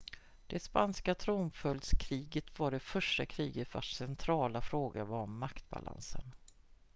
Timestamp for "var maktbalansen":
5.05-6.31